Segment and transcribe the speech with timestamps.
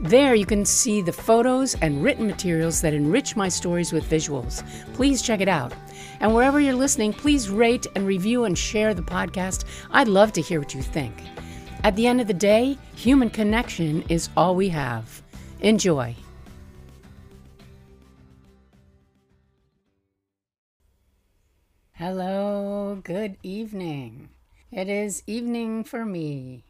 [0.00, 4.64] There you can see the photos and written materials that enrich my stories with visuals.
[4.94, 5.74] Please check it out.
[6.20, 9.66] And wherever you're listening, please rate and review and share the podcast.
[9.90, 11.12] I'd love to hear what you think.
[11.84, 15.22] At the end of the day, human connection is all we have.
[15.60, 16.16] Enjoy.
[21.92, 24.30] Hello, good evening.
[24.72, 26.64] It is evening for me.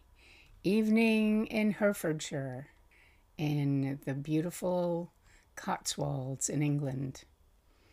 [0.64, 2.66] Evening in Herefordshire
[3.40, 5.10] in the beautiful
[5.56, 7.24] Cotswolds in England,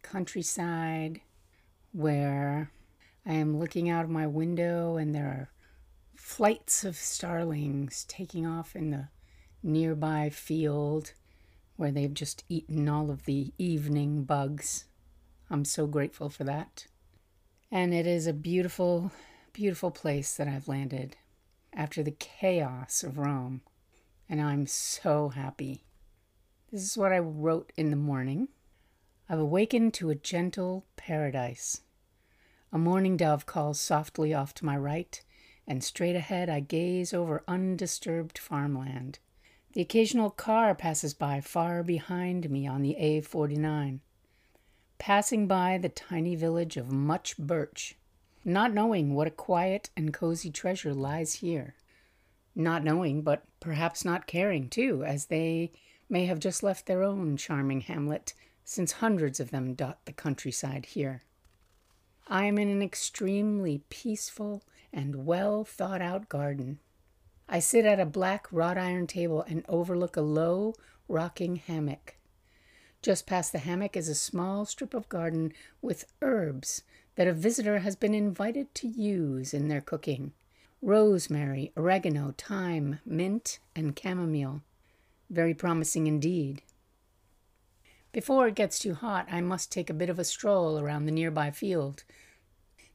[0.02, 1.22] countryside
[1.94, 2.70] where
[3.26, 5.50] I am looking out of my window and there are
[6.16, 9.08] flights of starlings taking off in the
[9.64, 11.14] nearby field
[11.78, 14.84] where they've just eaten all of the evening bugs.
[15.50, 16.88] I'm so grateful for that.
[17.72, 19.14] And it is a beautiful,
[19.54, 21.16] beautiful place that I've landed
[21.74, 23.62] after the chaos of Rome
[24.30, 25.84] and I'm so happy.
[26.72, 28.50] This is what I wrote in the morning.
[29.30, 31.82] I've awakened to a gentle paradise.
[32.72, 35.22] A mourning dove calls softly off to my right,
[35.66, 39.20] and straight ahead I gaze over undisturbed farmland.
[39.74, 44.00] The occasional car passes by far behind me on the A49,
[44.98, 47.96] passing by the tiny village of Much Birch,
[48.44, 51.76] not knowing what a quiet and cozy treasure lies here
[52.58, 55.72] not knowing, but perhaps not caring too, as they
[56.10, 60.88] may have just left their own charming hamlet, since hundreds of them dot the countryside
[60.88, 61.22] here.
[62.28, 66.80] I am in an extremely peaceful and well thought out garden.
[67.48, 70.74] I sit at a black wrought iron table and overlook a low,
[71.08, 72.18] rocking hammock.
[73.02, 76.82] Just past the hammock is a small strip of garden with herbs
[77.16, 80.34] that a visitor has been invited to use in their cooking
[80.82, 84.62] rosemary, oregano, thyme, mint, and chamomile.
[85.30, 86.62] Very promising indeed.
[88.12, 91.12] Before it gets too hot, I must take a bit of a stroll around the
[91.12, 92.04] nearby field.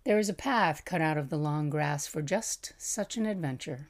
[0.05, 3.89] There is a path cut out of the long grass for just such an adventure.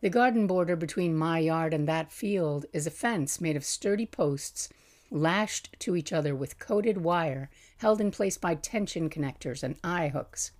[0.00, 4.04] The garden border between my yard and that field is a fence made of sturdy
[4.04, 4.68] posts
[5.10, 10.08] lashed to each other with coated wire held in place by tension connectors and eye
[10.08, 10.50] hooks.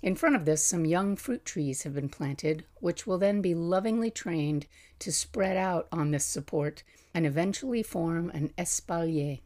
[0.00, 3.54] In front of this, some young fruit trees have been planted, which will then be
[3.54, 4.66] lovingly trained
[5.00, 9.40] to spread out on this support and eventually form an espalier.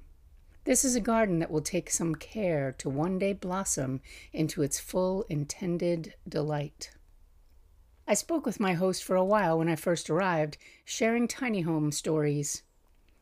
[0.65, 4.01] This is a garden that will take some care to one day blossom
[4.33, 6.91] into its full intended delight.
[8.07, 11.93] I spoke with my host for a while when I first arrived, sharing tiny home
[11.93, 12.63] stories.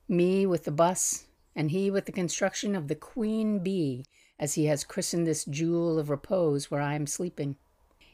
[0.09, 4.05] Me with the bus, and he with the construction of the Queen Bee
[4.41, 7.57] as he has christened this jewel of repose where I am sleeping.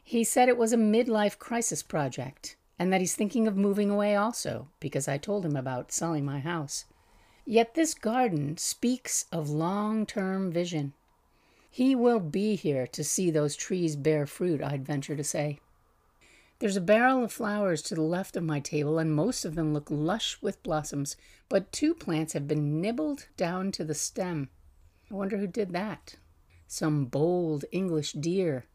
[0.03, 4.15] He said it was a midlife crisis project, and that he's thinking of moving away
[4.15, 6.83] also, because I told him about selling my house.
[7.45, 10.91] Yet this garden speaks of long term vision.
[11.71, 15.59] He will be here to see those trees bear fruit, I'd venture to say.
[16.59, 19.73] There's a barrel of flowers to the left of my table, and most of them
[19.73, 21.15] look lush with blossoms,
[21.47, 24.49] but two plants have been nibbled down to the stem.
[25.09, 26.15] I wonder who did that.
[26.67, 28.65] Some bold English deer.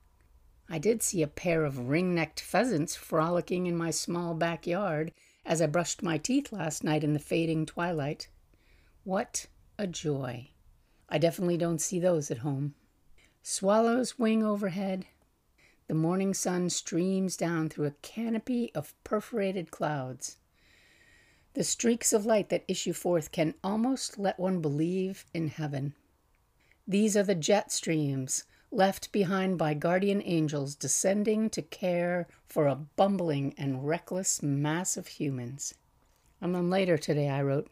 [0.68, 5.12] I did see a pair of ring necked pheasants frolicking in my small backyard
[5.44, 8.28] as I brushed my teeth last night in the fading twilight.
[9.04, 9.46] What
[9.78, 10.48] a joy!
[11.08, 12.74] I definitely don't see those at home.
[13.42, 15.04] Swallows wing overhead.
[15.88, 20.38] The morning sun streams down through a canopy of perforated clouds.
[21.52, 25.94] The streaks of light that issue forth can almost let one believe in heaven.
[26.86, 32.74] These are the jet streams left behind by guardian angels descending to care for a
[32.74, 35.74] bumbling and reckless mass of humans.
[36.40, 37.70] A month later today, I wrote,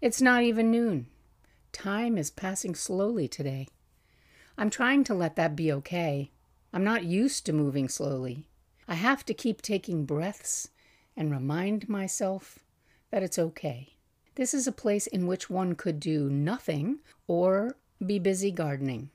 [0.00, 1.06] It's not even noon.
[1.72, 3.68] Time is passing slowly today.
[4.58, 6.30] I'm trying to let that be okay.
[6.72, 8.46] I'm not used to moving slowly.
[8.88, 10.70] I have to keep taking breaths
[11.16, 12.58] and remind myself
[13.10, 13.94] that it's okay.
[14.34, 16.98] This is a place in which one could do nothing
[17.28, 19.10] or be busy gardening.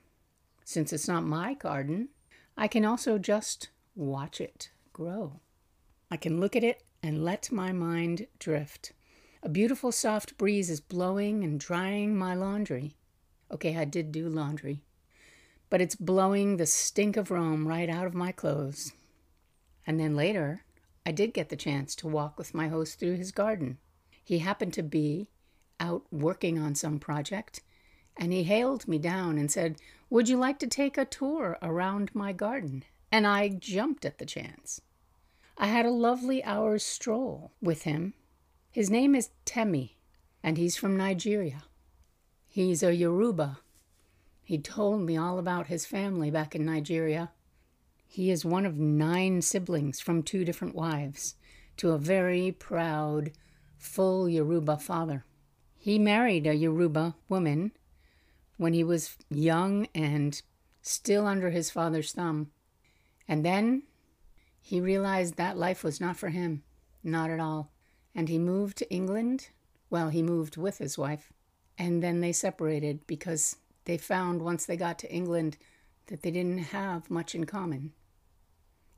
[0.64, 2.08] Since it's not my garden,
[2.56, 5.40] I can also just watch it grow.
[6.10, 8.92] I can look at it and let my mind drift.
[9.42, 12.96] A beautiful soft breeze is blowing and drying my laundry.
[13.50, 14.82] Okay, I did do laundry.
[15.68, 18.92] But it's blowing the stink of Rome right out of my clothes.
[19.86, 20.64] And then later,
[21.04, 23.78] I did get the chance to walk with my host through his garden.
[24.24, 25.28] He happened to be
[25.78, 27.60] out working on some project,
[28.16, 29.76] and he hailed me down and said,
[30.10, 32.84] Would you like to take a tour around my garden?
[33.12, 34.80] And I jumped at the chance.
[35.58, 38.14] I had a lovely hour's stroll with him.
[38.70, 39.96] His name is Temi,
[40.42, 41.64] and he's from Nigeria.
[42.46, 43.60] He's a Yoruba.
[44.42, 47.30] He told me all about his family back in Nigeria.
[48.06, 51.34] He is one of nine siblings from two different wives
[51.78, 53.32] to a very proud,
[53.78, 55.24] full Yoruba father.
[55.76, 57.72] He married a Yoruba woman
[58.56, 60.40] when he was young and
[60.82, 62.50] still under his father's thumb.
[63.28, 63.82] And then
[64.60, 66.62] he realized that life was not for him,
[67.02, 67.72] not at all.
[68.14, 69.48] And he moved to England.
[69.90, 71.32] Well, he moved with his wife.
[71.78, 75.58] And then they separated because they found once they got to England
[76.06, 77.92] that they didn't have much in common.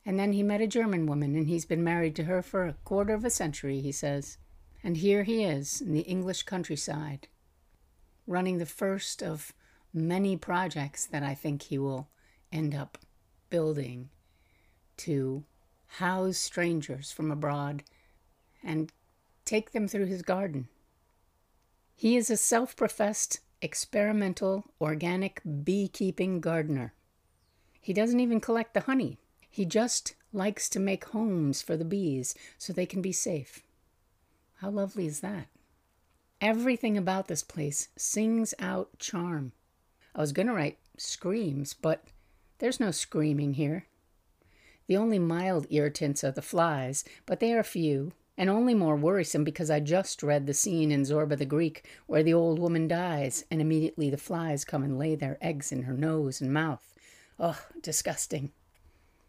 [0.06, 2.76] And then he met a German woman, and he's been married to her for a
[2.84, 4.38] quarter of a century, he says.
[4.82, 7.28] And here he is in the English countryside,
[8.28, 9.52] running the first of
[9.92, 12.08] many projects that I think he will
[12.52, 12.98] end up
[13.50, 14.10] building
[14.98, 15.44] to
[15.86, 17.82] house strangers from abroad
[18.62, 18.92] and
[19.44, 20.68] take them through his garden.
[21.96, 26.92] He is a self professed experimental organic beekeeping gardener.
[27.80, 32.34] He doesn't even collect the honey, he just likes to make homes for the bees
[32.58, 33.62] so they can be safe.
[34.56, 35.46] How lovely is that?
[36.40, 39.52] Everything about this place sings out charm.
[40.14, 42.04] I was going to write screams, but
[42.58, 43.86] there's no screaming here.
[44.86, 49.42] The only mild irritants are the flies, but they are few, and only more worrisome
[49.42, 53.44] because I just read the scene in Zorba the Greek where the old woman dies,
[53.50, 56.94] and immediately the flies come and lay their eggs in her nose and mouth.
[57.40, 58.52] Oh, disgusting.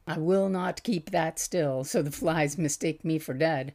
[0.05, 3.73] I will not keep that still, so the flies mistake me for dead.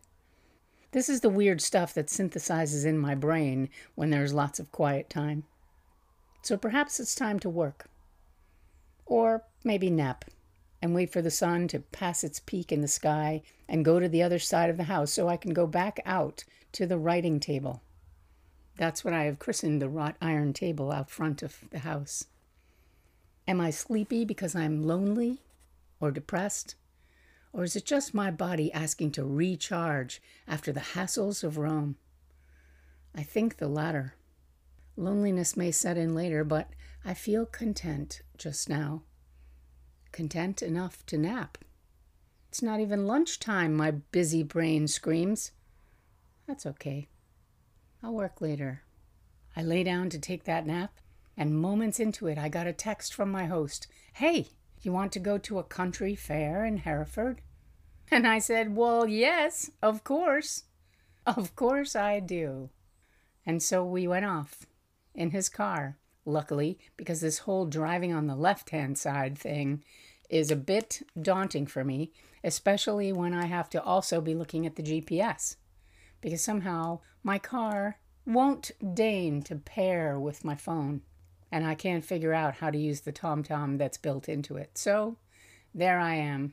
[0.94, 5.10] This is the weird stuff that synthesizes in my brain when there's lots of quiet
[5.10, 5.42] time.
[6.42, 7.86] So perhaps it's time to work.
[9.04, 10.24] Or maybe nap
[10.80, 14.08] and wait for the sun to pass its peak in the sky and go to
[14.08, 17.40] the other side of the house so I can go back out to the writing
[17.40, 17.82] table.
[18.76, 22.26] That's what I have christened the wrought iron table out front of the house.
[23.48, 25.40] Am I sleepy because I'm lonely
[25.98, 26.76] or depressed?
[27.54, 31.96] Or is it just my body asking to recharge after the hassles of Rome?
[33.14, 34.14] I think the latter.
[34.96, 36.68] Loneliness may set in later, but
[37.04, 39.04] I feel content just now
[40.14, 41.58] content enough to nap.
[42.48, 45.50] It's not even lunchtime, my busy brain screams.
[46.46, 47.08] That's okay.
[48.00, 48.82] I'll work later.
[49.56, 51.00] I lay down to take that nap,
[51.36, 54.50] and moments into it, I got a text from my host Hey,
[54.84, 57.40] you want to go to a country fair in Hereford?
[58.10, 60.64] And I said, Well, yes, of course.
[61.26, 62.70] Of course I do.
[63.46, 64.66] And so we went off
[65.14, 69.82] in his car, luckily, because this whole driving on the left hand side thing
[70.28, 74.76] is a bit daunting for me, especially when I have to also be looking at
[74.76, 75.56] the GPS,
[76.20, 81.02] because somehow my car won't deign to pair with my phone,
[81.54, 84.76] and I can't figure out how to use the TomTom that's built into it.
[84.76, 85.18] So
[85.72, 86.52] there I am,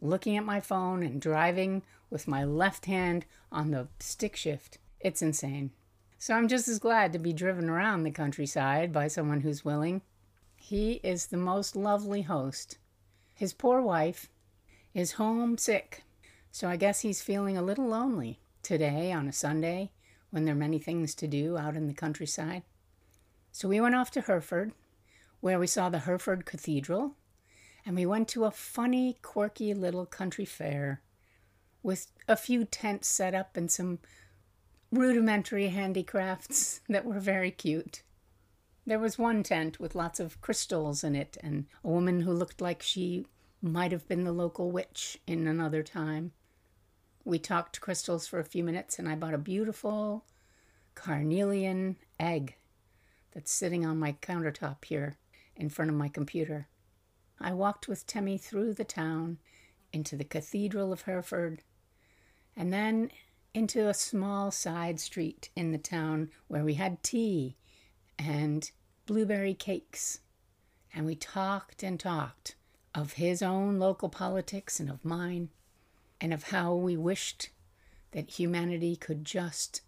[0.00, 4.78] looking at my phone and driving with my left hand on the stick shift.
[4.98, 5.72] It's insane.
[6.16, 10.00] So I'm just as glad to be driven around the countryside by someone who's willing.
[10.56, 12.78] He is the most lovely host.
[13.34, 14.30] His poor wife
[14.94, 16.02] is homesick,
[16.50, 19.90] so I guess he's feeling a little lonely today on a Sunday
[20.30, 22.62] when there are many things to do out in the countryside.
[23.54, 24.72] So we went off to Hereford,
[25.38, 27.14] where we saw the Hereford Cathedral,
[27.86, 31.02] and we went to a funny, quirky little country fair
[31.80, 34.00] with a few tents set up and some
[34.90, 38.02] rudimentary handicrafts that were very cute.
[38.84, 42.60] There was one tent with lots of crystals in it, and a woman who looked
[42.60, 43.24] like she
[43.62, 46.32] might have been the local witch in another time.
[47.24, 50.24] We talked crystals for a few minutes, and I bought a beautiful
[50.96, 52.56] carnelian egg
[53.34, 55.16] that's sitting on my countertop here
[55.56, 56.68] in front of my computer.
[57.40, 59.38] I walked with Temi through the town
[59.92, 61.62] into the Cathedral of Hereford
[62.56, 63.10] and then
[63.52, 67.56] into a small side street in the town where we had tea
[68.18, 68.70] and
[69.06, 70.20] blueberry cakes.
[70.94, 72.54] And we talked and talked
[72.94, 75.50] of his own local politics and of mine,
[76.20, 77.50] and of how we wished
[78.12, 79.80] that humanity could just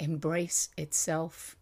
[0.00, 1.56] embrace itself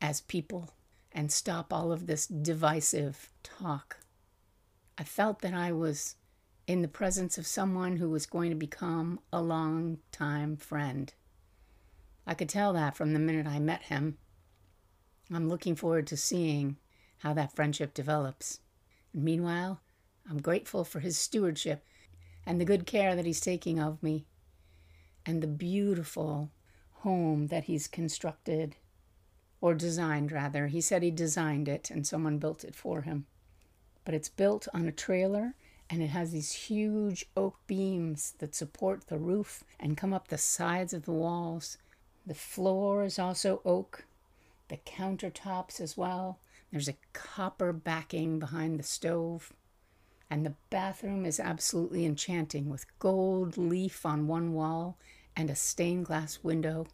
[0.00, 0.70] as people
[1.12, 3.98] and stop all of this divisive talk.
[4.96, 6.16] I felt that I was
[6.66, 11.12] in the presence of someone who was going to become a long time friend.
[12.26, 14.18] I could tell that from the minute I met him.
[15.32, 16.76] I'm looking forward to seeing
[17.18, 18.60] how that friendship develops.
[19.12, 19.80] And meanwhile,
[20.28, 21.84] I'm grateful for his stewardship
[22.46, 24.26] and the good care that he's taking of me
[25.26, 26.50] and the beautiful
[27.02, 28.76] home that he's constructed
[29.60, 30.68] or designed, rather.
[30.68, 33.26] He said he designed it and someone built it for him.
[34.04, 35.54] But it's built on a trailer
[35.90, 40.38] and it has these huge oak beams that support the roof and come up the
[40.38, 41.78] sides of the walls.
[42.24, 44.04] The floor is also oak,
[44.68, 46.38] the countertops as well.
[46.70, 49.52] There's a copper backing behind the stove.
[50.30, 54.96] And the bathroom is absolutely enchanting with gold leaf on one wall
[55.36, 56.86] and a stained glass window.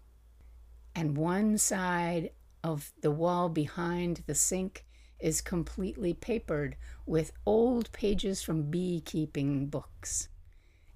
[0.94, 2.30] And one side
[2.62, 4.84] of the wall behind the sink
[5.18, 10.28] is completely papered with old pages from beekeeping books.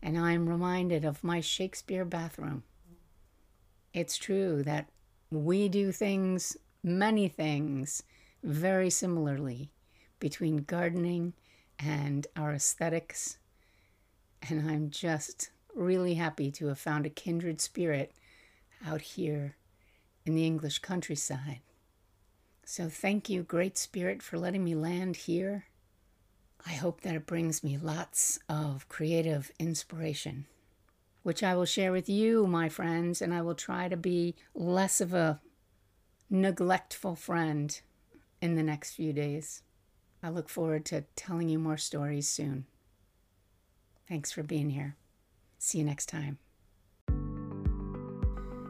[0.02, 2.62] And I'm reminded of my Shakespeare bathroom.
[3.92, 4.88] It's true that
[5.30, 8.02] we do things, many things,
[8.42, 9.70] very similarly
[10.18, 11.34] between gardening
[11.78, 13.38] and our aesthetics.
[14.48, 18.12] And I'm just really happy to have found a kindred spirit
[18.86, 19.56] out here
[20.30, 21.58] in the English countryside.
[22.64, 25.64] So thank you, Great Spirit, for letting me land here.
[26.64, 30.46] I hope that it brings me lots of creative inspiration,
[31.24, 35.00] which I will share with you, my friends, and I will try to be less
[35.00, 35.40] of a
[36.30, 37.80] neglectful friend
[38.40, 39.62] in the next few days.
[40.22, 42.66] I look forward to telling you more stories soon.
[44.08, 44.94] Thanks for being here.
[45.58, 46.38] See you next time.